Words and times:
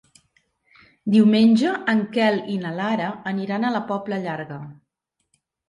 Diumenge 1.15 1.73
en 1.93 2.01
Quel 2.17 2.39
i 2.55 2.57
na 2.65 2.73
Lara 2.81 3.13
aniran 3.35 3.71
a 3.71 3.73
la 3.79 3.85
Pobla 3.93 4.23
Llarga. 4.27 4.61